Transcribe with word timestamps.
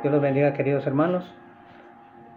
Dios 0.00 0.12
los 0.12 0.22
bendiga 0.22 0.52
queridos 0.52 0.86
hermanos. 0.86 1.24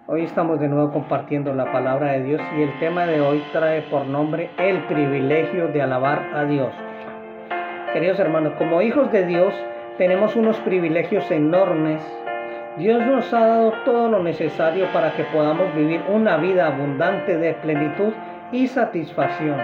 Hoy 0.08 0.23
estamos 0.23 0.60
de 0.60 0.68
nuevo 0.68 0.92
compartiendo 0.92 1.54
la 1.54 1.72
palabra 1.72 2.14
de 2.14 2.23
Dios 2.23 2.41
y 2.57 2.64
el 2.64 2.80
tema 2.80 3.06
de 3.06 3.22
hoy 3.22 3.44
trae 3.53 3.84
por 3.84 4.07
nombre 4.07 4.49
el 4.57 4.79
privilegio 4.86 5.68
de 5.68 5.79
alabar 5.79 6.32
a 6.34 6.44
Dios. 6.46 6.74
Queridos 7.94 8.20
hermanos, 8.20 8.54
como 8.58 8.82
hijos 8.82 9.12
de 9.12 9.28
Dios 9.28 9.54
tenemos 10.00 10.36
unos 10.36 10.58
privilegios 10.62 11.29
enormes. 11.29 12.02
Dios 12.79 13.05
nos 13.05 13.32
ha 13.32 13.45
dado 13.45 13.73
todo 13.86 14.09
lo 14.09 14.23
necesario 14.23 14.91
para 14.91 15.12
que 15.12 15.23
podamos 15.25 15.75
vivir 15.75 16.02
una 16.09 16.38
vida 16.38 16.66
abundante 16.66 17.38
de 17.38 17.54
plenitud 17.54 18.12
y 18.52 18.66
satisfacción. 18.66 19.59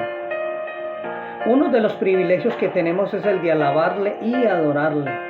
Uno 1.47 1.69
de 1.69 1.81
los 1.81 1.93
privilegios 1.93 2.55
que 2.57 2.67
tenemos 2.67 3.11
es 3.15 3.25
el 3.25 3.41
de 3.41 3.53
alabarle 3.53 4.17
y 4.21 4.35
adorarle. 4.45 5.26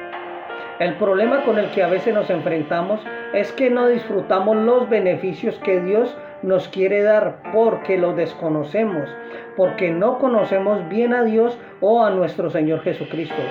El 0.80 0.94
problema 0.98 1.44
con 1.44 1.58
el 1.58 1.72
que 1.72 1.82
a 1.82 1.88
veces 1.88 2.14
nos 2.14 2.30
enfrentamos 2.30 3.00
es 3.34 3.52
que 3.52 3.72
no 3.72 3.88
disfrutamos 3.88 4.56
los 4.58 4.88
beneficios 4.88 5.58
que 5.64 5.80
Dios 5.80 6.16
nos 6.44 6.68
quiere 6.68 7.02
dar 7.02 7.42
porque 7.52 7.98
lo 7.98 8.14
desconocemos, 8.14 9.10
porque 9.56 9.90
no 9.90 10.20
conocemos 10.20 10.88
bien 10.88 11.16
a 11.16 11.24
Dios 11.24 11.58
o 11.82 12.06
a 12.06 12.12
nuestro 12.12 12.52
Señor 12.52 12.82
Jesucristo, 12.82 13.42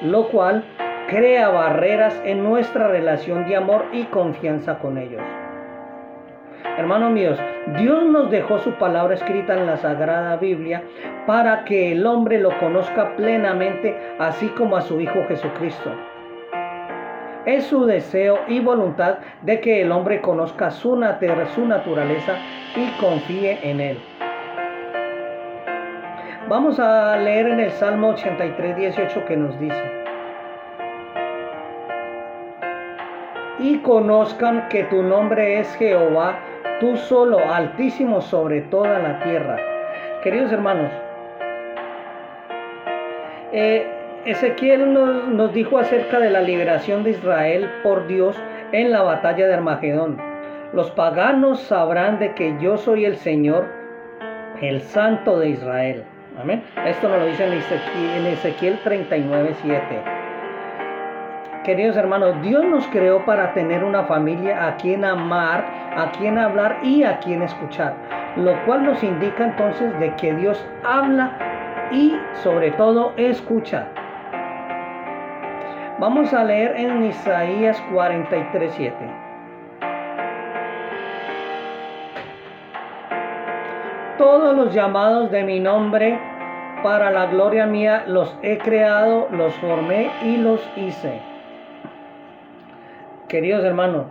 lo 0.00 0.28
cual 0.28 0.64
crea 1.08 1.50
barreras 1.50 2.18
en 2.24 2.42
nuestra 2.42 2.88
relación 2.88 3.46
de 3.46 3.56
amor 3.56 3.84
y 3.92 4.04
confianza 4.04 4.78
con 4.78 4.96
ellos. 4.96 5.22
Hermanos 6.78 7.10
míos, 7.10 7.38
Dios 7.76 8.04
nos 8.06 8.30
dejó 8.30 8.58
su 8.58 8.72
palabra 8.78 9.16
escrita 9.16 9.54
en 9.54 9.66
la 9.66 9.76
Sagrada 9.76 10.36
Biblia 10.36 10.82
para 11.26 11.64
que 11.64 11.92
el 11.92 12.06
hombre 12.06 12.40
lo 12.40 12.58
conozca 12.58 13.16
plenamente, 13.16 13.94
así 14.18 14.48
como 14.48 14.76
a 14.76 14.80
su 14.80 14.98
Hijo 14.98 15.26
Jesucristo. 15.28 15.90
Es 17.46 17.64
su 17.64 17.86
deseo 17.86 18.40
y 18.48 18.60
voluntad 18.60 19.18
de 19.42 19.60
que 19.60 19.80
el 19.80 19.92
hombre 19.92 20.20
conozca 20.20 20.70
su, 20.70 20.94
naturaleza 20.96 22.36
y 22.76 22.90
confíe 23.00 23.58
en 23.62 23.80
él. 23.80 23.98
Vamos 26.48 26.78
a 26.78 27.16
leer 27.16 27.48
en 27.48 27.60
el 27.60 27.70
Salmo 27.70 28.08
83, 28.08 28.76
18 28.76 29.24
que 29.24 29.36
nos 29.36 29.58
dice. 29.58 29.82
Y 33.58 33.78
conozcan 33.78 34.68
que 34.68 34.84
tu 34.84 35.02
nombre 35.02 35.60
es 35.60 35.74
Jehová, 35.76 36.38
tú 36.80 36.96
solo, 36.96 37.38
altísimo 37.38 38.20
sobre 38.20 38.62
toda 38.62 38.98
la 38.98 39.18
tierra. 39.20 39.56
Queridos 40.22 40.52
hermanos, 40.52 40.90
eh, 43.52 43.99
Ezequiel 44.26 44.92
nos, 44.92 45.54
dijo 45.54 45.78
acerca 45.78 46.18
de 46.18 46.28
la 46.28 46.42
liberación 46.42 47.02
de 47.04 47.10
Israel 47.10 47.70
por 47.82 48.06
Dios 48.06 48.36
en 48.70 48.92
la 48.92 49.00
batalla 49.00 49.46
de 49.46 49.54
Armagedón. 49.54 50.18
Los 50.74 50.90
paganos 50.90 51.60
sabrán 51.60 52.18
de 52.18 52.34
que 52.34 52.54
yo 52.60 52.76
soy 52.76 53.06
el 53.06 53.16
Señor, 53.16 53.66
el 54.60 54.82
Santo 54.82 55.38
de 55.38 55.48
Israel. 55.48 56.04
Amén. 56.38 56.62
Esto 56.86 57.08
nos 57.08 57.20
lo 57.20 57.26
dice 57.26 57.46
en 57.46 57.54
Ezequiel, 57.54 58.10
en 58.18 58.26
Ezequiel 58.26 58.78
39, 58.84 59.54
7. 59.62 59.80
Queridos 61.64 61.96
hermanos, 61.96 62.40
Dios 62.42 62.64
nos 62.66 62.86
creó 62.88 63.24
para 63.24 63.54
tener 63.54 63.82
una 63.82 64.04
familia 64.04 64.66
a 64.66 64.76
quien 64.76 65.04
amar, 65.04 65.64
a 65.96 66.12
quien 66.12 66.36
hablar 66.36 66.78
y 66.82 67.04
a 67.04 67.18
quien 67.20 67.42
escuchar. 67.42 67.94
Lo 68.36 68.54
cual 68.66 68.84
nos 68.84 69.02
indica 69.02 69.44
entonces 69.44 69.98
de 69.98 70.14
que 70.16 70.34
Dios 70.34 70.62
habla 70.84 71.88
y 71.90 72.16
sobre 72.34 72.70
todo 72.72 73.14
escucha. 73.16 73.88
Vamos 76.00 76.32
a 76.32 76.44
leer 76.44 76.76
en 76.78 77.04
Isaías 77.04 77.78
43:7. 77.92 78.94
Todos 84.16 84.56
los 84.56 84.72
llamados 84.72 85.30
de 85.30 85.44
mi 85.44 85.60
nombre 85.60 86.18
para 86.82 87.10
la 87.10 87.26
gloria 87.26 87.66
mía 87.66 88.04
los 88.06 88.34
he 88.40 88.56
creado, 88.56 89.28
los 89.30 89.52
formé 89.56 90.10
y 90.24 90.38
los 90.38 90.66
hice. 90.74 91.20
Queridos 93.28 93.62
hermanos, 93.62 94.06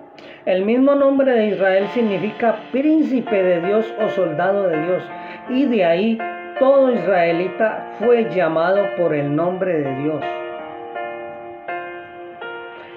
el 0.45 0.65
mismo 0.65 0.93
nombre 0.93 1.31
de 1.31 1.47
Israel 1.47 1.87
significa 1.87 2.57
príncipe 2.71 3.41
de 3.41 3.61
Dios 3.61 3.91
o 3.99 4.09
soldado 4.09 4.67
de 4.67 4.79
Dios. 4.79 5.03
Y 5.49 5.65
de 5.65 5.85
ahí 5.85 6.19
todo 6.59 6.93
israelita 6.93 7.87
fue 7.97 8.29
llamado 8.29 8.85
por 8.95 9.15
el 9.15 9.35
nombre 9.35 9.73
de 9.73 9.95
Dios. 10.03 10.38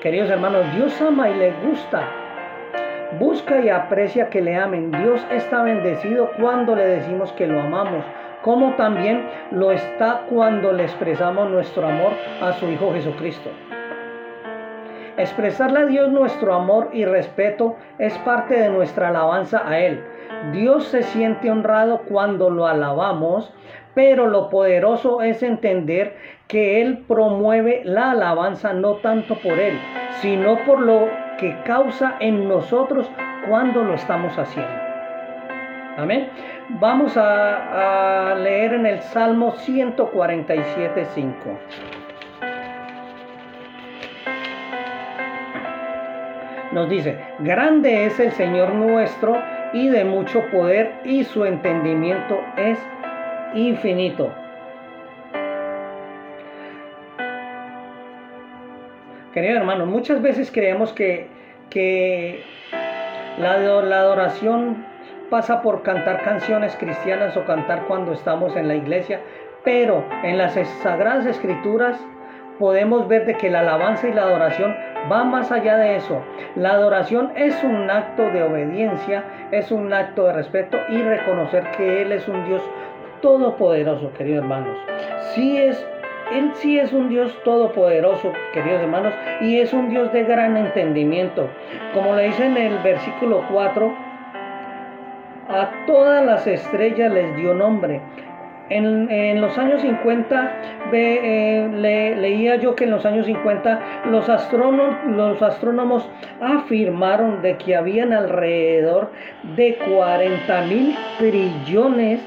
Queridos 0.03 0.31
hermanos, 0.31 0.67
Dios 0.75 1.01
ama 1.01 1.31
y 1.31 1.35
le 1.35 1.53
gusta. 1.65 2.03
Busca 3.21 3.61
y 3.61 3.69
aprecia 3.69 4.31
que 4.31 4.43
le 4.43 4.57
amen. 4.57 4.91
Dios 4.91 5.25
está 5.31 5.63
bendecido 5.63 6.33
cuando 6.41 6.75
le 6.75 6.85
decimos 6.85 7.31
que 7.35 7.47
lo 7.47 7.61
amamos, 7.61 8.05
como 8.43 8.75
también 8.75 9.25
lo 9.53 9.71
está 9.71 10.23
cuando 10.29 10.73
le 10.73 10.83
expresamos 10.83 11.49
nuestro 11.51 11.87
amor 11.87 12.15
a 12.41 12.53
su 12.55 12.69
Hijo 12.69 12.93
Jesucristo. 12.93 13.49
Expresarle 15.19 15.79
a 15.79 15.87
Dios 15.87 16.11
nuestro 16.11 16.53
amor 16.53 16.89
y 16.93 17.05
respeto 17.05 17.77
es 18.01 18.19
parte 18.19 18.59
de 18.59 18.71
nuestra 18.71 19.11
alabanza 19.11 19.63
a 19.65 19.79
Él. 19.79 20.03
Dios 20.51 20.87
se 20.87 21.05
siente 21.05 21.49
honrado 21.49 22.03
cuando 22.09 22.51
lo 22.51 22.67
alabamos, 22.67 23.55
pero 23.95 24.27
lo 24.27 24.49
poderoso 24.49 25.23
es 25.23 25.43
entender 25.43 26.17
que 26.49 26.81
Él 26.81 27.05
promueve 27.07 27.83
la 27.85 28.13
alabanza 28.13 28.73
no 28.73 28.97
tanto 28.97 29.37
por 29.37 29.59
Él, 29.59 29.79
sino 30.21 30.59
por 30.65 30.81
lo 30.81 31.09
que 31.39 31.57
causa 31.65 32.17
en 32.21 32.49
nosotros 32.49 33.11
cuando 33.49 33.83
lo 33.83 33.95
estamos 33.95 34.39
haciendo. 34.39 34.83
Amén. 35.97 36.29
Vamos 36.81 37.17
a, 37.17 38.35
leer 38.39 38.73
en 38.75 38.87
el 38.87 39.01
Salmo 39.03 39.53
147, 39.53 41.05
5. 41.05 41.59
Nos 46.73 46.89
dice, 46.89 47.19
grande 47.41 48.07
es 48.07 48.19
el 48.19 48.33
Señor 48.33 48.73
nuestro 48.75 49.37
y 49.75 49.89
de 49.89 50.05
mucho 50.05 50.43
poder 50.51 50.93
y 51.05 51.25
su 51.25 51.45
entendimiento 51.45 52.41
es 52.57 52.79
infinito. 53.55 54.33
Querido 59.33 59.57
hermano, 59.57 59.87
muchas 59.87 60.21
veces 60.21 60.51
creemos 60.53 60.93
que, 60.93 61.27
que 61.71 62.43
la, 63.39 63.57
la 63.57 64.01
adoración 64.01 64.85
pasa 65.31 65.63
por 65.63 65.83
cantar 65.83 66.23
canciones 66.23 66.77
cristianas 66.77 67.35
o 67.39 67.45
cantar 67.47 67.87
cuando 67.87 68.13
estamos 68.13 68.55
en 68.57 68.69
la 68.69 68.75
iglesia, 68.75 69.21
pero 69.65 70.05
en 70.23 70.37
las 70.37 70.55
sagradas 70.83 71.25
escrituras 71.25 71.99
podemos 72.59 73.09
ver 73.09 73.25
de 73.25 73.35
que 73.39 73.49
la 73.49 73.61
alabanza 73.61 74.09
y 74.09 74.13
la 74.13 74.23
adoración 74.25 74.77
va 75.11 75.25
más 75.25 75.51
allá 75.51 75.79
de 75.79 75.97
eso. 75.97 76.23
La 76.55 76.73
adoración 76.73 77.33
es 77.35 77.63
un 77.65 77.91
acto 77.91 78.25
de 78.31 78.43
obediencia, 78.43 79.25
es 79.51 79.73
un 79.73 79.93
acto 79.93 80.27
de 80.27 80.35
respeto 80.35 80.79
y 80.91 81.01
reconocer 81.01 81.71
que 81.77 82.03
Él 82.03 82.13
es 82.13 82.29
un 82.29 82.45
Dios 82.45 82.63
todopoderoso, 83.23 84.13
queridos 84.13 84.43
hermanos. 84.43 84.77
Sí 85.35 85.57
es 85.57 85.87
él 86.33 86.51
sí 86.55 86.79
es 86.79 86.93
un 86.93 87.11
Dios 87.11 87.37
todopoderoso, 87.45 88.33
queridos 88.55 88.81
hermanos, 88.81 89.13
y 89.43 89.59
es 89.59 89.73
un 89.75 89.91
Dios 89.91 90.13
de 90.13 90.25
gran 90.25 90.57
entendimiento. 90.57 91.49
Como 91.93 92.15
le 92.15 92.29
dice 92.29 92.47
en 92.47 92.57
el 92.57 92.79
versículo 92.79 93.45
4, 93.53 93.95
a 95.49 95.71
todas 95.87 96.25
las 96.25 96.47
estrellas 96.47 97.13
les 97.13 97.37
dio 97.37 97.53
nombre. 97.53 98.01
En, 98.71 99.41
los 99.43 99.59
años 99.59 99.83
50 99.83 100.53
eh, 100.93 102.15
leía 102.19 102.57
yo 102.57 102.75
que 102.75 102.85
en 102.85 102.91
los 102.93 103.05
años 103.05 103.27
50 103.27 103.81
los 104.11 104.31
astrónomos, 104.31 104.97
los 105.09 105.43
astrónomos 105.43 106.09
afirmaron 106.41 107.43
de 107.43 107.59
que 107.59 107.77
habían 107.77 108.15
alrededor 108.15 109.11
de 109.57 109.77
40 109.77 110.63
mil 110.63 110.97
trillones 111.19 112.21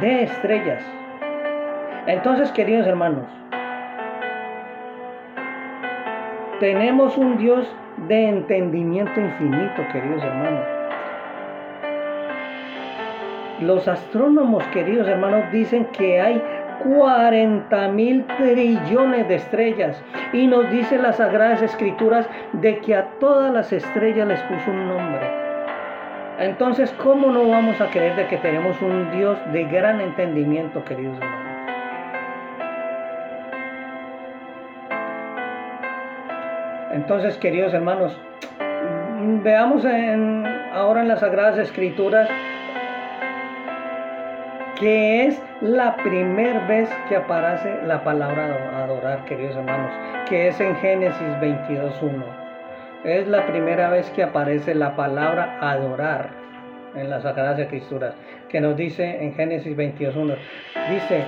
de 0.00 0.22
estrellas. 0.24 0.82
Entonces, 2.06 2.50
queridos 2.52 2.86
hermanos, 2.86 3.26
tenemos 6.60 7.16
un 7.16 7.38
Dios 7.38 7.66
de 8.08 8.28
entendimiento 8.28 9.20
infinito, 9.20 9.82
queridos 9.92 10.22
hermanos. 10.22 10.66
Los 13.60 13.88
astrónomos, 13.88 14.64
queridos 14.68 15.08
hermanos, 15.08 15.50
dicen 15.52 15.84
que 15.86 16.20
hay 16.20 16.42
40 16.84 17.88
mil 17.88 18.24
trillones 18.36 19.28
de 19.28 19.34
estrellas. 19.34 20.02
Y 20.32 20.46
nos 20.46 20.70
dice 20.70 20.98
las 20.98 21.16
Sagradas 21.16 21.62
Escrituras 21.62 22.28
de 22.52 22.78
que 22.78 22.94
a 22.94 23.04
todas 23.18 23.52
las 23.52 23.72
estrellas 23.72 24.28
les 24.28 24.40
puso 24.42 24.70
un 24.70 24.88
nombre. 24.88 25.47
Entonces, 26.38 26.92
¿cómo 27.02 27.30
no 27.30 27.48
vamos 27.48 27.80
a 27.80 27.90
creer 27.90 28.16
de 28.16 28.26
que 28.28 28.36
tenemos 28.38 28.80
un 28.80 29.10
Dios 29.10 29.38
de 29.52 29.64
gran 29.64 30.00
entendimiento, 30.00 30.84
queridos 30.84 31.18
hermanos? 31.20 31.48
Entonces, 36.92 37.36
queridos 37.38 37.74
hermanos, 37.74 38.18
Veamos 39.20 39.84
en, 39.84 40.46
ahora 40.72 41.02
en 41.02 41.08
las 41.08 41.20
Sagradas 41.20 41.58
Escrituras 41.58 42.28
que 44.78 45.26
es 45.26 45.42
la 45.60 45.96
primera 45.96 46.66
vez 46.66 46.88
que 47.08 47.16
aparece 47.16 47.78
la 47.84 48.04
palabra 48.04 48.84
adorar, 48.84 49.24
queridos 49.24 49.56
hermanos, 49.56 49.92
que 50.28 50.48
es 50.48 50.60
en 50.60 50.76
Génesis 50.76 51.28
22.1. 51.40 52.47
Es 53.04 53.28
la 53.28 53.46
primera 53.46 53.90
vez 53.90 54.10
que 54.10 54.22
aparece 54.22 54.74
la 54.74 54.96
palabra 54.96 55.58
adorar 55.60 56.30
en 56.96 57.08
las 57.08 57.22
Sagradas 57.22 57.58
Escrituras, 57.60 58.14
que 58.48 58.60
nos 58.60 58.76
dice 58.76 59.22
en 59.22 59.34
Génesis 59.34 59.76
22.1. 59.76 60.36
Dice, 60.90 61.24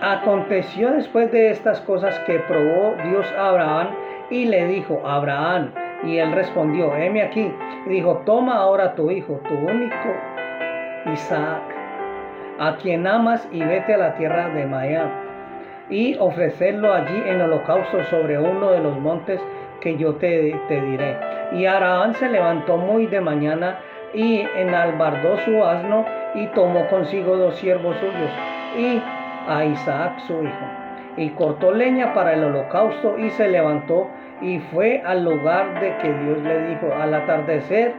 aconteció 0.00 0.90
después 0.90 1.30
de 1.30 1.50
estas 1.50 1.80
cosas 1.82 2.18
que 2.26 2.40
probó 2.40 2.96
Dios 3.08 3.26
a 3.38 3.48
Abraham 3.50 3.88
y 4.30 4.46
le 4.46 4.66
dijo, 4.66 5.00
Abraham, 5.06 5.70
y 6.04 6.18
él 6.18 6.32
respondió, 6.32 6.94
heme 6.96 7.22
aquí, 7.22 7.52
dijo, 7.86 8.22
toma 8.26 8.56
ahora 8.56 8.94
tu 8.94 9.10
hijo, 9.10 9.40
tu 9.48 9.54
único 9.54 10.14
Isaac 11.12 11.62
a 12.58 12.76
quien 12.76 13.06
amas 13.06 13.46
y 13.52 13.62
vete 13.62 13.94
a 13.94 13.98
la 13.98 14.14
tierra 14.14 14.48
de 14.48 14.66
Maya 14.66 15.10
y 15.88 16.16
ofrecerlo 16.18 16.92
allí 16.92 17.22
en 17.26 17.40
holocausto 17.40 18.02
sobre 18.04 18.38
uno 18.38 18.72
de 18.72 18.80
los 18.80 18.98
montes 18.98 19.40
que 19.86 19.96
yo 19.96 20.16
te, 20.16 20.60
te 20.66 20.80
diré. 20.80 21.16
Y 21.52 21.64
Abraham 21.64 22.12
se 22.14 22.28
levantó 22.28 22.76
muy 22.76 23.06
de 23.06 23.20
mañana 23.20 23.78
y 24.12 24.40
enalbardó 24.56 25.38
su 25.44 25.64
asno 25.64 26.04
y 26.34 26.48
tomó 26.48 26.88
consigo 26.88 27.36
dos 27.36 27.54
siervos 27.54 27.96
suyos 27.98 28.30
y 28.76 29.00
a 29.48 29.64
Isaac 29.64 30.18
su 30.26 30.42
hijo. 30.42 30.66
Y 31.16 31.30
cortó 31.30 31.70
leña 31.70 32.14
para 32.14 32.32
el 32.32 32.42
holocausto 32.42 33.16
y 33.16 33.30
se 33.30 33.46
levantó 33.46 34.10
y 34.40 34.58
fue 34.58 35.02
al 35.06 35.22
lugar 35.24 35.80
de 35.80 35.96
que 35.98 36.12
Dios 36.12 36.42
le 36.42 36.66
dijo. 36.66 36.92
Al 36.92 37.14
atardecer 37.14 37.94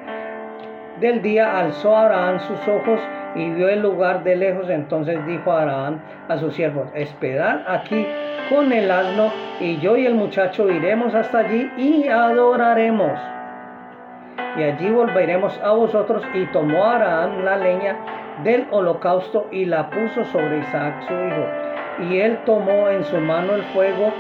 del 1.00 1.22
día 1.22 1.58
alzó 1.58 1.96
Abraham 1.96 2.42
sus 2.42 2.68
ojos 2.68 3.00
y 3.38 3.52
vio 3.52 3.70
el 3.70 3.82
lugar 3.82 4.24
de 4.24 4.36
lejos, 4.36 4.70
entonces 4.70 5.26
dijo 5.28 5.52
Abraham 5.52 6.00
a 6.28 6.38
sus 6.38 6.56
siervos, 6.56 6.90
esperad 6.96 7.62
aquí 7.68 8.06
con 8.50 8.72
el 8.72 8.90
asno 8.90 9.32
y 9.60 9.78
yo 9.78 9.96
y 9.96 10.06
el 10.06 10.16
muchacho 10.16 10.70
iremos 10.70 11.14
hasta 11.14 11.40
allí 11.40 11.72
y 11.78 12.08
adoraremos. 12.08 13.20
Y 14.58 14.64
allí 14.64 14.90
volveremos 14.90 15.60
a 15.64 15.72
vosotros 15.72 16.24
y 16.34 16.46
tomó 16.48 16.84
Abraham 16.84 17.44
la 17.44 17.58
leña 17.58 17.96
del 18.44 18.66
holocausto 18.72 19.48
y 19.52 19.66
la 19.66 19.90
puso 19.90 20.24
sobre 20.26 20.60
Isaac 20.60 21.04
su 21.08 21.14
hijo. 21.14 22.10
Y 22.10 22.20
él 22.20 22.40
tomó 22.46 22.90
en 22.90 23.04
su 23.04 23.18
mano 23.18 23.54
el 23.54 23.64
fuego 23.66 24.14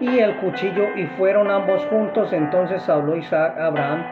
y 0.00 0.18
el 0.18 0.36
cuchillo 0.36 0.84
y 0.96 1.06
fueron 1.18 1.50
ambos 1.50 1.84
juntos. 1.86 2.32
Entonces 2.32 2.88
habló 2.88 3.16
Isaac 3.16 3.58
a 3.58 3.66
Abraham 3.66 4.04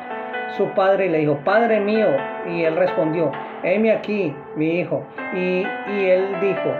su 0.56 0.68
padre 0.70 1.06
y 1.06 1.08
le 1.10 1.18
dijo, 1.18 1.38
Padre 1.44 1.80
mío. 1.80 2.08
Y 2.48 2.62
él 2.62 2.76
respondió, 2.76 3.32
heme 3.66 3.92
aquí, 3.92 4.34
mi 4.54 4.80
hijo. 4.80 5.02
Y, 5.34 5.66
él 5.88 6.36
dijo, 6.40 6.72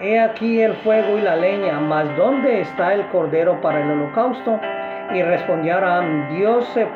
he 0.00 0.20
aquí 0.20 0.60
el 0.60 0.74
fuego 0.74 1.18
y 1.18 1.22
la 1.22 1.36
leña, 1.36 1.80
mas 1.80 2.14
¿dónde 2.16 2.60
está 2.60 2.94
el 2.94 3.06
cordero 3.08 3.60
para 3.60 3.80
el 3.82 3.90
holocausto? 3.90 4.60
Y 5.14 5.22
respondió 5.22 5.74
Abraham, 5.74 6.36
Dios 6.36 6.64
se 6.68 6.86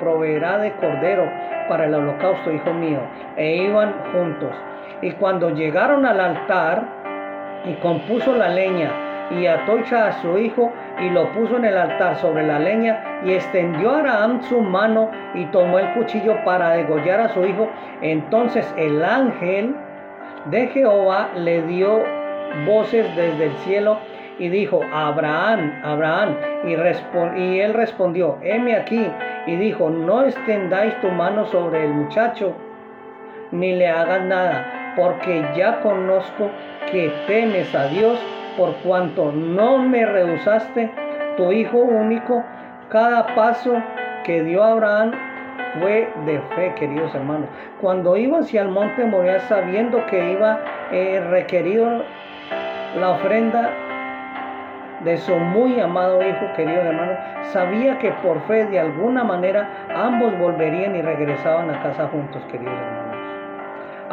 proveerá 0.00 0.58
de 0.58 0.72
cordero 0.72 1.28
para 1.68 1.84
el 1.86 1.94
holocausto, 1.94 2.50
hijo 2.50 2.72
mío. 2.72 3.00
E 3.36 3.56
iban 3.56 3.92
juntos. 4.12 4.54
Y 5.00 5.10
cuando 5.12 5.50
llegaron 5.50 6.06
al 6.06 6.20
altar 6.20 6.84
y 7.64 7.74
compuso 7.74 8.34
la 8.34 8.48
leña, 8.48 8.90
y 9.38 9.46
ató 9.46 9.78
a 9.96 10.12
su 10.20 10.38
hijo 10.38 10.72
y 11.00 11.10
lo 11.10 11.32
puso 11.32 11.56
en 11.56 11.64
el 11.64 11.76
altar 11.76 12.16
sobre 12.16 12.46
la 12.46 12.58
leña 12.58 13.20
y 13.24 13.32
extendió 13.32 13.90
a 13.90 13.98
Abraham 13.98 14.42
su 14.42 14.60
mano 14.60 15.10
y 15.34 15.46
tomó 15.46 15.78
el 15.78 15.92
cuchillo 15.94 16.36
para 16.44 16.70
degollar 16.70 17.20
a 17.20 17.28
su 17.30 17.44
hijo. 17.44 17.68
Entonces 18.00 18.72
el 18.76 19.04
ángel 19.04 19.74
de 20.46 20.66
Jehová 20.68 21.30
le 21.36 21.62
dio 21.62 22.02
voces 22.66 23.06
desde 23.16 23.46
el 23.46 23.52
cielo 23.58 23.98
y 24.38 24.48
dijo, 24.48 24.80
Abraham, 24.92 25.80
Abraham. 25.84 26.36
Y, 26.64 27.60
él 27.60 27.74
respondió, 27.74 28.38
heme 28.42 28.76
aquí. 28.76 29.06
Y 29.46 29.56
dijo, 29.56 29.90
no 29.90 30.24
extendáis 30.24 31.00
tu 31.00 31.08
mano 31.08 31.46
sobre 31.46 31.84
el 31.84 31.90
muchacho, 31.90 32.54
ni 33.50 33.74
le 33.74 33.88
hagas 33.88 34.22
nada, 34.22 34.94
porque 34.96 35.44
ya 35.56 35.80
conozco 35.80 36.50
que 36.90 37.12
temes 37.26 37.74
a 37.74 37.86
Dios 37.86 38.18
por 38.56 38.74
cuanto 38.76 39.32
no 39.32 39.78
me 39.78 40.04
rehusaste 40.04 40.90
tu 41.36 41.52
hijo 41.52 41.78
único, 41.78 42.44
cada 42.88 43.34
paso 43.34 43.74
que 44.24 44.42
dio 44.42 44.62
Abraham 44.62 45.12
fue 45.80 46.12
de 46.26 46.40
fe, 46.54 46.74
queridos 46.74 47.14
hermanos. 47.14 47.48
Cuando 47.80 48.16
iba 48.16 48.38
hacia 48.38 48.62
el 48.62 48.68
monte 48.68 49.04
Moriah 49.04 49.40
sabiendo 49.40 50.04
que 50.06 50.32
iba 50.32 50.60
eh, 50.90 51.20
requerido 51.30 52.04
la 52.98 53.10
ofrenda 53.10 53.70
de 55.04 55.16
su 55.16 55.34
muy 55.34 55.80
amado 55.80 56.22
hijo, 56.22 56.52
queridos 56.54 56.84
hermanos, 56.84 57.18
sabía 57.52 57.98
que 57.98 58.12
por 58.22 58.40
fe 58.42 58.66
de 58.66 58.78
alguna 58.78 59.24
manera 59.24 59.68
ambos 59.94 60.38
volverían 60.38 60.94
y 60.94 61.02
regresaban 61.02 61.70
a 61.70 61.82
casa 61.82 62.08
juntos, 62.08 62.42
queridos 62.50 62.74
hermanos. 62.74 63.01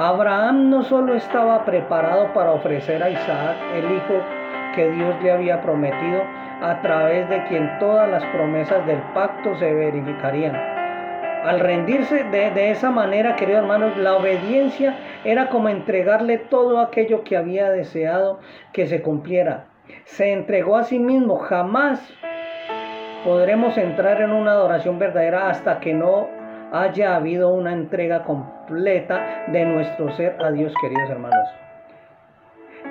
Abraham 0.02 0.70
no 0.70 0.84
solo 0.84 1.14
estaba 1.14 1.66
preparado 1.66 2.32
para 2.34 2.54
ofrecer 2.54 3.04
a 3.04 3.10
Isaac, 3.10 3.58
el 3.76 3.84
hijo 3.84 4.24
que 4.74 4.90
Dios 4.92 5.14
le 5.22 5.30
había 5.30 5.62
prometido, 5.62 6.22
a 6.62 6.80
través 6.82 7.28
de 7.28 7.44
quien 7.50 7.78
todas 7.80 8.10
las 8.10 8.24
promesas 8.28 8.88
del 8.88 9.02
pacto 9.14 9.58
se 9.58 9.74
verificarían. 9.74 10.56
Al 10.56 11.60
rendirse 11.60 12.24
de, 12.24 12.50
de, 12.52 12.72
esa 12.72 12.92
manera, 12.92 13.36
queridos 13.36 13.64
hermanos, 13.64 13.98
la 13.98 14.16
obediencia 14.16 14.98
era 15.26 15.50
como 15.50 15.68
entregarle 15.68 16.38
todo 16.38 16.80
aquello 16.80 17.26
que 17.26 17.36
había 17.36 17.70
deseado 17.70 18.40
que 18.72 18.88
se 18.88 19.02
cumpliera. 19.02 19.66
Se 20.06 20.32
entregó 20.32 20.78
a 20.78 20.86
sí 20.86 20.98
mismo. 20.98 21.40
Jamás 21.40 22.00
podremos 23.26 23.78
entrar 23.78 24.22
en 24.22 24.32
una 24.32 24.52
adoración 24.52 24.98
verdadera 24.98 25.50
hasta 25.50 25.82
que 25.82 25.94
no 25.94 26.39
haya 26.72 27.16
habido 27.16 27.50
una 27.50 27.74
entrega 27.74 28.24
completa 28.24 29.46
de 29.48 29.66
nuestro 29.66 30.12
ser 30.12 30.36
a 30.44 30.52
Dios, 30.52 30.74
queridos 30.82 31.10
hermanos. 31.10 31.50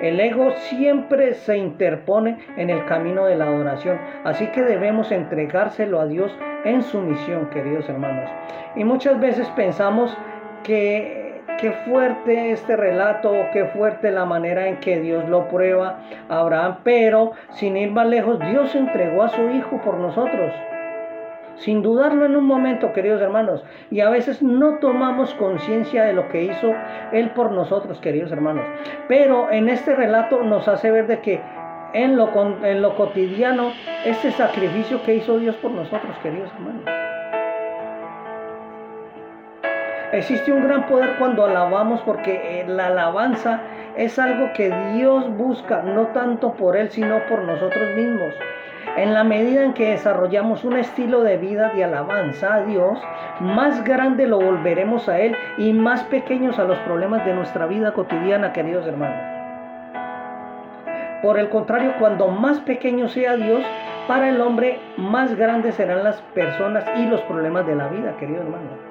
El 0.01 0.19
ego 0.19 0.51
siempre 0.51 1.33
se 1.33 1.57
interpone 1.57 2.37
en 2.55 2.69
el 2.69 2.85
camino 2.85 3.25
de 3.25 3.35
la 3.35 3.45
adoración, 3.45 3.99
así 4.23 4.47
que 4.47 4.61
debemos 4.61 5.11
entregárselo 5.11 5.99
a 5.99 6.05
Dios 6.05 6.37
en 6.63 6.83
su 6.83 7.01
misión, 7.01 7.49
queridos 7.49 7.89
hermanos. 7.89 8.29
Y 8.75 8.85
muchas 8.85 9.19
veces 9.19 9.49
pensamos 9.49 10.15
que 10.63 11.41
qué 11.59 11.71
fuerte 11.71 12.51
este 12.51 12.77
relato, 12.77 13.33
qué 13.51 13.65
fuerte 13.65 14.11
la 14.11 14.23
manera 14.23 14.67
en 14.69 14.77
que 14.77 15.01
Dios 15.01 15.27
lo 15.27 15.49
prueba 15.49 15.99
a 16.29 16.39
Abraham, 16.39 16.77
pero 16.83 17.33
sin 17.49 17.75
ir 17.75 17.91
más 17.91 18.07
lejos, 18.07 18.39
Dios 18.39 18.73
entregó 18.75 19.23
a 19.23 19.29
su 19.29 19.49
hijo 19.49 19.81
por 19.81 19.95
nosotros 19.95 20.53
sin 21.59 21.81
dudarlo 21.81 22.25
en 22.25 22.35
un 22.35 22.45
momento, 22.45 22.93
queridos 22.93 23.21
hermanos. 23.21 23.63
Y 23.91 24.01
a 24.01 24.09
veces 24.09 24.41
no 24.41 24.79
tomamos 24.79 25.33
conciencia 25.35 26.03
de 26.03 26.13
lo 26.13 26.27
que 26.29 26.43
hizo 26.43 26.73
Él 27.11 27.29
por 27.31 27.51
nosotros, 27.51 27.99
queridos 27.99 28.31
hermanos. 28.31 28.65
Pero 29.07 29.51
en 29.51 29.69
este 29.69 29.95
relato 29.95 30.41
nos 30.43 30.67
hace 30.67 30.91
ver 30.91 31.07
de 31.07 31.19
que 31.19 31.41
en 31.93 32.17
lo, 32.17 32.29
en 32.63 32.81
lo 32.81 32.95
cotidiano, 32.95 33.71
este 34.05 34.31
sacrificio 34.31 35.03
que 35.03 35.15
hizo 35.15 35.37
Dios 35.37 35.55
por 35.57 35.71
nosotros, 35.71 36.15
queridos 36.21 36.51
hermanos. 36.53 36.83
Existe 40.11 40.51
un 40.51 40.63
gran 40.63 40.87
poder 40.87 41.17
cuando 41.19 41.45
alabamos 41.45 42.01
porque 42.01 42.61
eh, 42.61 42.65
la 42.67 42.87
alabanza 42.87 43.61
es 43.95 44.17
algo 44.17 44.51
que 44.53 44.73
Dios 44.93 45.29
busca, 45.37 45.83
no 45.83 46.07
tanto 46.07 46.53
por 46.53 46.75
Él, 46.75 46.89
sino 46.89 47.19
por 47.27 47.43
nosotros 47.43 47.95
mismos. 47.95 48.33
En 48.97 49.13
la 49.13 49.23
medida 49.23 49.63
en 49.63 49.73
que 49.73 49.91
desarrollamos 49.91 50.63
un 50.63 50.75
estilo 50.75 51.23
de 51.23 51.37
vida 51.37 51.69
de 51.69 51.83
alabanza 51.83 52.55
a 52.55 52.63
Dios, 52.63 52.99
más 53.39 53.83
grande 53.83 54.27
lo 54.27 54.39
volveremos 54.39 55.07
a 55.07 55.19
Él 55.19 55.35
y 55.57 55.73
más 55.73 56.03
pequeños 56.03 56.59
a 56.59 56.65
los 56.65 56.77
problemas 56.79 57.25
de 57.25 57.33
nuestra 57.33 57.65
vida 57.65 57.93
cotidiana, 57.93 58.51
queridos 58.51 58.85
hermanos. 58.87 59.19
Por 61.21 61.37
el 61.37 61.49
contrario, 61.49 61.93
cuando 61.99 62.27
más 62.29 62.59
pequeño 62.59 63.07
sea 63.09 63.35
Dios, 63.35 63.63
para 64.07 64.29
el 64.29 64.41
hombre 64.41 64.79
más 64.97 65.35
grandes 65.35 65.75
serán 65.75 66.03
las 66.03 66.21
personas 66.33 66.83
y 66.97 67.05
los 67.05 67.21
problemas 67.21 67.67
de 67.67 67.75
la 67.75 67.87
vida, 67.89 68.17
queridos 68.17 68.43
hermanos. 68.43 68.88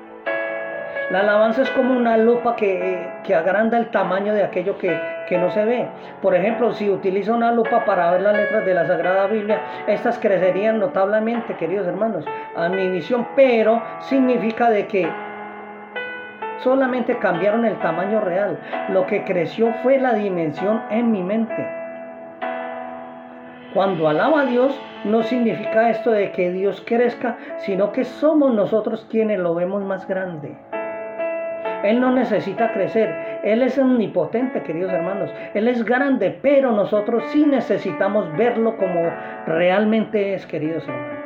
La 1.10 1.20
alabanza 1.20 1.62
es 1.62 1.70
como 1.70 1.96
una 1.96 2.16
lupa 2.16 2.54
que, 2.54 3.08
agranda 3.34 3.78
el 3.78 3.88
tamaño 3.88 4.34
de 4.34 4.42
aquello 4.42 4.76
que, 4.78 4.98
que, 5.28 5.38
no 5.38 5.50
se 5.50 5.64
ve. 5.64 5.86
Por 6.20 6.34
ejemplo, 6.34 6.72
si 6.72 6.90
utiliza 6.90 7.32
una 7.32 7.52
lupa 7.52 7.84
para 7.84 8.10
ver 8.10 8.22
las 8.22 8.36
letras 8.36 8.64
de 8.66 8.74
la 8.74 8.86
Sagrada 8.86 9.26
Biblia, 9.26 9.60
estas 9.86 10.18
crecerían 10.18 10.78
notablemente, 10.78 11.56
queridos 11.56 11.86
hermanos, 11.86 12.24
a 12.56 12.68
mi 12.68 12.88
visión, 12.88 13.26
pero 13.36 13.82
significa 14.00 14.70
de 14.70 14.86
que 14.86 15.10
solamente 16.58 17.18
cambiaron 17.18 17.64
el 17.64 17.78
tamaño 17.78 18.20
real. 18.20 18.58
Lo 18.90 19.06
que 19.06 19.24
creció 19.24 19.72
fue 19.82 19.98
la 19.98 20.14
dimensión 20.14 20.82
en 20.90 21.10
mi 21.10 21.22
mente. 21.22 21.78
Cuando 23.74 24.08
alaba 24.08 24.42
a 24.42 24.44
Dios 24.46 24.78
no 25.04 25.22
significa 25.22 25.90
esto 25.90 26.10
de 26.10 26.32
que 26.32 26.50
Dios 26.50 26.82
crezca, 26.86 27.36
sino 27.58 27.92
que 27.92 28.04
somos 28.04 28.54
nosotros 28.54 29.06
quienes 29.10 29.38
lo 29.38 29.54
vemos 29.54 29.84
más 29.84 30.08
grande. 30.08 30.56
Él 31.82 32.00
no 32.00 32.10
necesita 32.10 32.72
crecer. 32.72 33.40
Él 33.44 33.62
es 33.62 33.78
omnipotente, 33.78 34.62
queridos 34.62 34.92
hermanos. 34.92 35.32
Él 35.54 35.68
es 35.68 35.84
grande, 35.84 36.36
pero 36.42 36.72
nosotros 36.72 37.24
sí 37.28 37.46
necesitamos 37.46 38.36
verlo 38.36 38.76
como 38.76 39.10
realmente 39.46 40.34
es, 40.34 40.46
queridos 40.46 40.86
hermanos. 40.88 41.18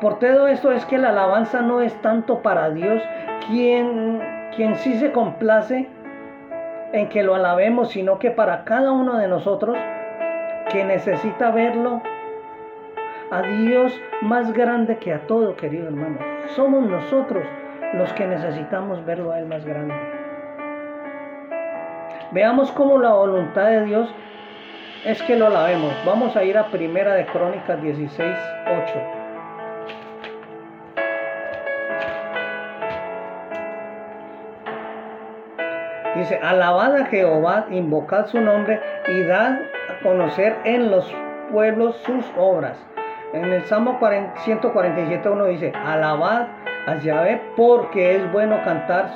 Por 0.00 0.18
todo 0.18 0.48
esto 0.48 0.72
es 0.72 0.84
que 0.86 0.98
la 0.98 1.10
alabanza 1.10 1.62
no 1.62 1.80
es 1.80 1.94
tanto 2.02 2.42
para 2.42 2.70
Dios, 2.70 3.02
quien, 3.48 4.20
quien 4.54 4.76
sí 4.76 4.94
se 4.94 5.12
complace 5.12 5.88
en 6.92 7.08
que 7.08 7.22
lo 7.22 7.34
alabemos, 7.34 7.90
sino 7.90 8.18
que 8.18 8.30
para 8.30 8.64
cada 8.64 8.92
uno 8.92 9.18
de 9.18 9.28
nosotros 9.28 9.76
que 10.70 10.84
necesita 10.84 11.50
verlo 11.50 12.02
a 13.30 13.42
Dios 13.42 13.98
más 14.22 14.52
grande 14.52 14.98
que 14.98 15.12
a 15.12 15.26
todo, 15.26 15.56
querido 15.56 15.86
hermano. 15.86 16.18
Somos 16.54 16.88
nosotros 16.88 17.44
los 17.96 18.12
que 18.14 18.26
necesitamos 18.26 19.04
verlo 19.04 19.32
a 19.32 19.38
Él 19.38 19.46
más 19.46 19.64
grande. 19.64 19.94
Veamos 22.32 22.72
cómo 22.72 22.98
la 22.98 23.12
voluntad 23.12 23.66
de 23.66 23.84
Dios 23.84 24.12
es 25.04 25.22
que 25.22 25.36
lo 25.36 25.46
alabemos. 25.46 25.92
Vamos 26.04 26.36
a 26.36 26.42
ir 26.44 26.58
a 26.58 26.66
Primera 26.66 27.14
de 27.14 27.26
Crónicas 27.26 27.80
16, 27.80 28.36
8. 28.66 29.24
Dice, 36.16 36.38
alabad 36.42 36.96
a 36.96 37.06
Jehová, 37.06 37.66
invocad 37.70 38.26
su 38.26 38.40
nombre 38.40 38.80
y 39.08 39.22
dad 39.24 39.58
a 39.90 40.02
conocer 40.02 40.56
en 40.64 40.90
los 40.90 41.12
pueblos 41.52 41.96
sus 42.04 42.24
obras. 42.36 42.76
En 43.32 43.52
el 43.52 43.64
Salmo 43.64 43.98
147 44.36 45.28
uno 45.28 45.46
dice, 45.46 45.72
alabad 45.84 46.46
a 46.86 46.96
Yahvé 46.96 47.40
porque 47.56 48.16
es 48.16 48.32
bueno 48.32 48.62
cantar 48.64 49.10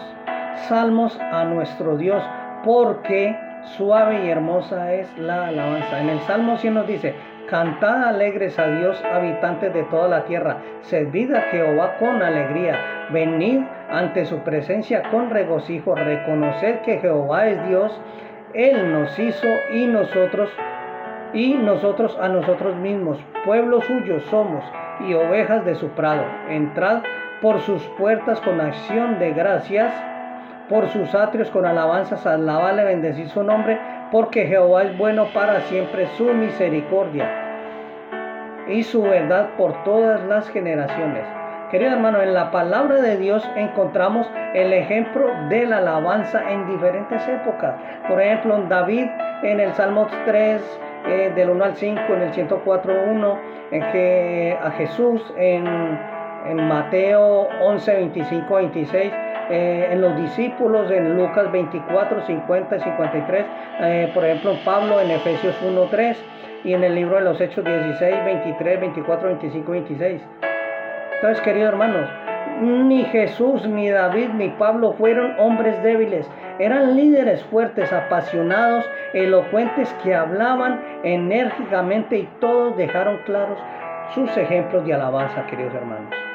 salmos 0.69 1.19
a 1.21 1.45
nuestro 1.45 1.97
Dios, 1.97 2.23
porque 2.65 3.37
suave 3.77 4.25
y 4.25 4.31
hermosa 4.31 4.93
es 4.95 5.17
la 5.19 5.49
alabanza. 5.49 6.01
En 6.01 6.09
el 6.09 6.21
Salmo 6.21 6.57
100 6.57 6.75
nos 6.75 6.87
dice, 6.87 7.15
cantad 7.49 8.05
alegres 8.05 8.59
a 8.59 8.67
Dios, 8.67 9.03
habitantes 9.05 9.73
de 9.73 9.85
toda 9.85 10.09
la 10.09 10.25
tierra, 10.25 10.59
servid 10.81 11.33
a 11.35 11.43
Jehová 11.43 11.97
con 11.99 12.23
alegría, 12.23 13.09
venid 13.11 13.61
ante 13.91 14.25
su 14.25 14.39
presencia 14.39 15.03
con 15.11 15.31
regocijo, 15.31 15.95
reconocer 15.95 16.83
que 16.83 16.99
Jehová 16.99 17.47
es 17.47 17.69
Dios, 17.69 18.01
Él 18.55 18.93
nos 18.93 19.19
hizo 19.19 19.49
y 19.73 19.87
nosotros 19.87 20.51
y 21.35 21.55
nosotros 21.55 22.17
a 22.21 22.29
nosotros 22.29 22.75
mismos, 22.77 23.19
pueblo 23.45 23.83
suyo 23.83 24.19
somos 24.31 24.65
y 25.07 25.13
ovejas 25.13 25.63
de 25.67 25.75
su 25.75 25.89
prado. 25.89 26.25
Entrad 26.49 27.03
por 27.41 27.61
sus 27.61 27.83
puertas 27.99 28.41
con 28.41 28.61
acción 28.61 29.19
de 29.19 29.33
gracias, 29.33 29.93
por 30.69 30.89
sus 30.89 31.15
atrios 31.15 31.51
con 31.51 31.65
alabanzas, 31.65 32.27
alabale, 32.27 32.85
bendecir 32.85 33.29
su 33.29 33.43
nombre, 33.43 33.79
porque 34.11 34.47
Jehová 34.47 34.85
es 34.85 34.99
bueno 34.99 35.27
para 35.33 35.61
siempre, 35.63 36.07
su 36.17 36.25
misericordia 36.35 37.29
y 38.69 38.83
su 38.83 39.03
verdad 39.03 39.51
por 39.57 39.83
todas 39.85 40.23
las 40.25 40.49
generaciones. 40.51 41.25
Querido 41.71 41.93
hermano, 41.93 42.23
en 42.23 42.33
la 42.33 42.51
palabra 42.51 42.97
de 43.03 43.17
Dios 43.19 43.47
encontramos 43.57 44.31
el 44.55 44.73
ejemplo 44.73 45.27
de 45.51 45.67
la 45.67 45.79
alabanza 45.79 46.51
en 46.51 46.67
diferentes 46.67 47.27
épocas. 47.29 47.75
Por 48.09 48.21
ejemplo, 48.23 48.57
en 48.57 48.69
David 48.69 49.07
en 49.43 49.61
el 49.61 49.73
Salmo 49.75 50.07
3, 50.25 50.81
eh, 51.07 51.33
del 51.35 51.51
1 51.51 51.65
al 51.65 51.77
5, 51.77 52.01
en 52.09 52.23
el 52.23 52.33
104.1, 52.33 53.39
en 53.71 53.93
que 53.93 54.59
a 54.61 54.71
Jesús 54.73 55.23
en, 55.37 55.65
en 56.49 56.67
Mateo 56.67 57.49
11, 57.61 57.95
25, 57.95 58.55
26, 58.55 59.13
en 59.51 60.01
los 60.01 60.17
discípulos 60.17 60.91
en 60.91 61.17
Lucas 61.17 61.51
24, 61.51 62.27
50 62.27 62.77
y 62.77 62.81
53, 62.81 63.47
eh, 63.81 64.11
por 64.13 64.25
ejemplo 64.25 64.55
Pablo 64.65 65.01
en 65.01 65.11
Efesios 65.11 65.57
1, 65.63 65.89
3 65.91 66.25
y 66.65 66.73
en 66.75 66.85
el 66.85 66.95
libro 66.95 67.17
de 67.17 67.23
los 67.23 67.41
Hechos 67.41 67.65
16, 67.65 68.25
23, 68.25 68.81
24, 68.81 69.29
25, 69.29 69.73
26. 69.73 70.23
Entonces, 71.15 71.43
queridos 71.43 71.71
hermanos, 71.71 72.09
ni 72.61 73.05
Jesús, 73.05 73.67
ni 73.67 73.89
David, 73.89 74.29
ni 74.35 74.49
Pablo 74.51 74.93
fueron 74.93 75.35
hombres 75.39 75.81
débiles. 75.83 76.29
Eran 76.59 76.97
líderes 76.97 77.43
fuertes, 77.45 77.93
apasionados, 77.93 78.85
elocuentes, 79.15 79.93
que 80.03 80.15
hablaban 80.15 80.81
enérgicamente 81.05 82.19
y 82.19 82.29
todos 82.41 82.77
dejaron 82.77 83.19
claros 83.25 83.59
sus 84.15 84.37
ejemplos 84.37 84.85
de 84.85 84.95
alabanza, 84.95 85.47
queridos 85.47 85.75
hermanos. 85.75 86.28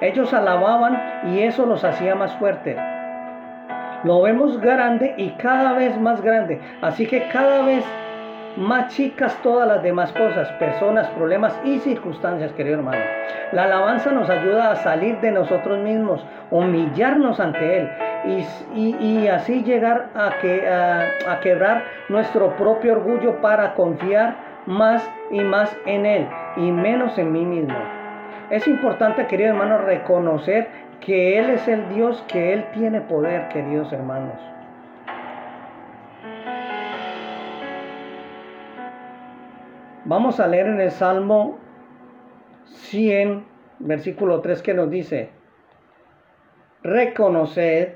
Ellos 0.00 0.32
alababan 0.34 1.00
y 1.32 1.42
eso 1.42 1.66
los 1.66 1.84
hacía 1.84 2.14
más 2.14 2.34
fuertes. 2.34 2.76
Lo 4.04 4.20
vemos 4.20 4.60
grande 4.60 5.14
y 5.16 5.30
cada 5.30 5.72
vez 5.72 5.98
más 5.98 6.20
grande. 6.20 6.60
Así 6.82 7.06
que 7.06 7.28
cada 7.28 7.62
vez 7.62 7.84
más 8.56 8.94
chicas 8.94 9.36
todas 9.42 9.66
las 9.66 9.82
demás 9.82 10.12
cosas, 10.12 10.50
personas, 10.52 11.08
problemas 11.08 11.58
y 11.64 11.78
circunstancias, 11.78 12.52
querido 12.52 12.76
hermano. 12.76 13.02
La 13.52 13.64
alabanza 13.64 14.12
nos 14.12 14.28
ayuda 14.28 14.72
a 14.72 14.76
salir 14.76 15.18
de 15.20 15.32
nosotros 15.32 15.78
mismos, 15.78 16.24
humillarnos 16.50 17.40
ante 17.40 17.78
Él 17.78 17.90
y, 18.74 19.26
así 19.28 19.62
llegar 19.64 20.08
a, 20.14 20.30
que, 20.40 20.68
a 20.68 21.40
quebrar 21.40 21.84
nuestro 22.08 22.56
propio 22.56 22.92
orgullo 22.92 23.40
para 23.40 23.74
confiar 23.74 24.36
más 24.66 25.08
y 25.30 25.40
más 25.40 25.76
en 25.86 26.06
Él 26.06 26.28
y 26.56 26.70
menos 26.70 27.18
en 27.18 27.32
mí 27.32 27.44
mismo. 27.44 28.03
Es 28.50 28.68
importante, 28.68 29.26
querido 29.26 29.50
hermano, 29.50 29.78
reconocer 29.78 30.68
que 31.00 31.38
Él 31.38 31.50
es 31.50 31.66
el 31.66 31.88
Dios, 31.88 32.22
que 32.28 32.52
Él 32.52 32.66
tiene 32.72 33.00
poder, 33.00 33.48
queridos 33.48 33.92
hermanos. 33.92 34.38
Vamos 40.04 40.38
a 40.38 40.46
leer 40.46 40.66
en 40.66 40.80
el 40.80 40.90
Salmo 40.90 41.58
100, 42.66 43.46
versículo 43.78 44.40
3 44.40 44.62
que 44.62 44.74
nos 44.74 44.90
dice, 44.90 45.30
reconoced 46.82 47.94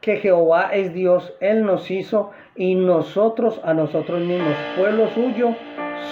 que 0.00 0.16
Jehová 0.18 0.70
es 0.72 0.94
Dios, 0.94 1.34
Él 1.40 1.64
nos 1.64 1.90
hizo 1.90 2.30
y 2.54 2.76
nosotros 2.76 3.60
a 3.64 3.74
nosotros 3.74 4.20
mismos, 4.20 4.54
pueblo 4.76 5.08
suyo, 5.08 5.56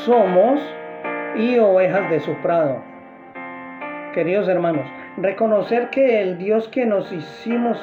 somos 0.04 0.60
y 1.36 1.58
ovejas 1.58 2.10
de 2.10 2.18
su 2.18 2.34
prado. 2.42 2.91
Queridos 4.12 4.46
hermanos, 4.46 4.86
reconocer 5.16 5.88
que 5.88 6.20
el 6.20 6.36
Dios 6.36 6.68
que 6.68 6.84
nos 6.84 7.10
hicimos, 7.10 7.78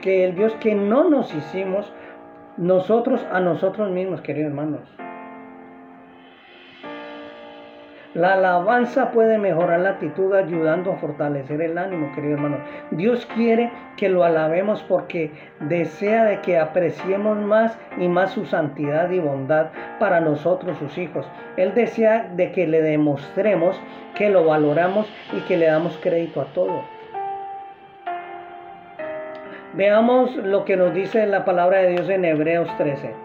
que 0.00 0.24
el 0.24 0.36
Dios 0.36 0.54
que 0.60 0.76
no 0.76 1.10
nos 1.10 1.34
hicimos, 1.34 1.92
nosotros 2.56 3.26
a 3.32 3.40
nosotros 3.40 3.90
mismos, 3.90 4.20
queridos 4.20 4.50
hermanos. 4.50 5.01
La 8.14 8.34
alabanza 8.34 9.10
puede 9.10 9.38
mejorar 9.38 9.80
la 9.80 9.90
actitud 9.90 10.34
ayudando 10.34 10.92
a 10.92 10.96
fortalecer 10.96 11.62
el 11.62 11.78
ánimo, 11.78 12.12
querido 12.14 12.34
hermano. 12.34 12.58
Dios 12.90 13.24
quiere 13.34 13.72
que 13.96 14.10
lo 14.10 14.22
alabemos 14.22 14.82
porque 14.82 15.30
desea 15.60 16.24
de 16.24 16.42
que 16.42 16.58
apreciemos 16.58 17.38
más 17.38 17.78
y 17.96 18.08
más 18.08 18.32
su 18.32 18.44
santidad 18.44 19.10
y 19.10 19.18
bondad 19.18 19.68
para 19.98 20.20
nosotros, 20.20 20.76
sus 20.76 20.98
hijos. 20.98 21.26
Él 21.56 21.72
desea 21.74 22.30
de 22.36 22.52
que 22.52 22.66
le 22.66 22.82
demostremos 22.82 23.80
que 24.14 24.28
lo 24.28 24.44
valoramos 24.44 25.10
y 25.32 25.40
que 25.46 25.56
le 25.56 25.66
damos 25.66 25.98
crédito 26.02 26.42
a 26.42 26.52
todo. 26.52 26.82
Veamos 29.72 30.36
lo 30.36 30.66
que 30.66 30.76
nos 30.76 30.92
dice 30.92 31.26
la 31.26 31.46
palabra 31.46 31.78
de 31.78 31.92
Dios 31.92 32.10
en 32.10 32.26
Hebreos 32.26 32.68
13. 32.76 33.21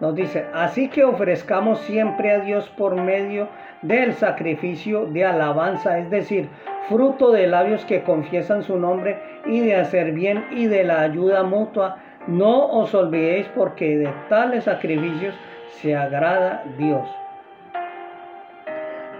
Nos 0.00 0.14
dice, 0.14 0.44
así 0.52 0.88
que 0.88 1.04
ofrezcamos 1.04 1.78
siempre 1.80 2.30
a 2.32 2.40
Dios 2.40 2.68
por 2.76 2.96
medio 2.96 3.48
del 3.82 4.12
sacrificio 4.12 5.06
de 5.06 5.24
alabanza, 5.24 5.98
es 5.98 6.10
decir, 6.10 6.48
fruto 6.88 7.32
de 7.32 7.46
labios 7.46 7.84
que 7.84 8.02
confiesan 8.02 8.62
su 8.62 8.78
nombre 8.78 9.18
y 9.46 9.60
de 9.60 9.76
hacer 9.76 10.12
bien 10.12 10.44
y 10.50 10.66
de 10.66 10.84
la 10.84 11.00
ayuda 11.00 11.42
mutua. 11.42 11.98
No 12.26 12.66
os 12.66 12.94
olvidéis 12.94 13.46
porque 13.54 13.96
de 13.96 14.12
tales 14.28 14.64
sacrificios 14.64 15.34
se 15.70 15.96
agrada 15.96 16.64
Dios 16.76 17.08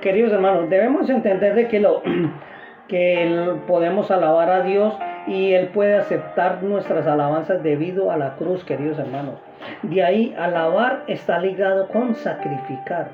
queridos 0.06 0.33
hermanos, 0.33 0.71
debemos 0.71 1.11
entender 1.11 1.56
de 1.56 1.66
que, 1.66 1.80
lo, 1.80 2.00
que 2.88 3.56
podemos 3.66 4.09
alabar 4.12 4.49
a 4.50 4.62
Dios 4.62 4.95
y 5.26 5.52
Él 5.52 5.68
puede 5.68 5.97
aceptar 5.97 6.62
nuestras 6.62 7.06
alabanzas 7.06 7.62
debido 7.62 8.11
a 8.11 8.16
la 8.16 8.37
cruz, 8.37 8.64
queridos 8.64 8.99
hermanos. 8.99 9.35
De 9.83 10.02
ahí, 10.02 10.35
alabar 10.38 11.02
está 11.09 11.38
ligado 11.38 11.88
con 11.88 12.14
sacrificar. 12.14 13.11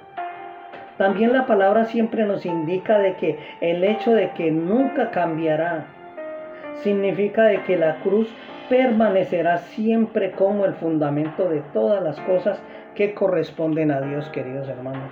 También 0.99 1.33
la 1.33 1.47
palabra 1.47 1.87
siempre 1.87 2.25
nos 2.25 2.45
indica 2.45 2.99
de 2.99 3.17
que 3.17 3.39
el 3.61 3.83
hecho 3.83 4.15
de 4.15 4.31
que 4.33 4.51
nunca 4.51 5.11
cambiará, 5.11 5.87
significa 6.83 7.45
de 7.45 7.63
que 7.63 7.77
la 7.77 7.97
cruz 7.97 8.33
permanecerá 8.69 9.59
siempre 9.59 10.33
como 10.33 10.65
el 10.65 10.75
fundamento 10.75 11.49
de 11.49 11.61
todas 11.73 12.03
las 12.03 12.19
cosas 12.21 12.63
que 12.95 13.15
corresponden 13.15 13.91
a 13.91 14.01
Dios, 14.01 14.29
queridos 14.31 14.69
hermanos. 14.69 15.11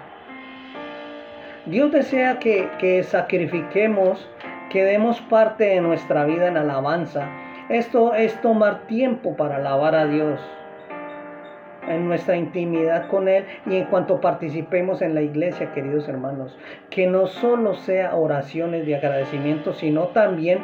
Dios 1.66 1.92
desea 1.92 2.38
que, 2.38 2.68
que 2.78 3.02
sacrifiquemos, 3.02 4.28
que 4.70 4.84
demos 4.84 5.20
parte 5.22 5.64
de 5.64 5.80
nuestra 5.80 6.24
vida 6.24 6.48
en 6.48 6.56
alabanza. 6.56 7.28
Esto 7.68 8.14
es 8.14 8.40
tomar 8.40 8.86
tiempo 8.86 9.36
para 9.36 9.56
alabar 9.56 9.94
a 9.94 10.06
Dios 10.06 10.40
en 11.88 12.06
nuestra 12.06 12.36
intimidad 12.36 13.08
con 13.08 13.28
Él 13.28 13.44
y 13.66 13.76
en 13.76 13.84
cuanto 13.86 14.20
participemos 14.20 15.02
en 15.02 15.14
la 15.14 15.22
iglesia, 15.22 15.72
queridos 15.72 16.08
hermanos. 16.08 16.56
Que 16.88 17.06
no 17.06 17.26
solo 17.26 17.74
sea 17.74 18.14
oraciones 18.14 18.86
de 18.86 18.94
agradecimiento, 18.94 19.72
sino 19.72 20.08
también 20.08 20.60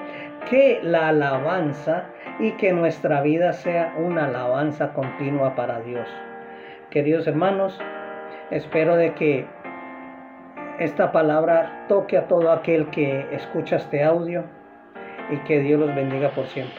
que 0.49 0.81
la 0.83 1.09
alabanza 1.09 2.05
y 2.39 2.53
que 2.53 2.73
nuestra 2.73 3.23
vida 3.23 3.53
sea 3.53 3.95
una 3.99 4.27
alabanza 4.27 4.93
continua 4.93 5.57
para 5.57 5.81
Dios. 5.81 6.09
Queridos 6.91 7.27
hermanos, 7.27 7.79
espero 8.51 8.97
de 8.97 9.15
que 9.15 9.47
esta 10.79 11.13
palabra 11.13 11.87
toque 11.89 12.17
a 12.17 12.29
todo 12.29 12.51
aquel 12.53 12.91
que 12.91 13.27
escucha 13.33 13.77
este 13.77 14.03
audio 14.03 14.45
y 15.31 15.39
que 15.39 15.61
Dios 15.61 15.81
los 15.81 15.95
bendiga 15.95 16.31
por 16.31 16.47
siempre. 16.47 16.77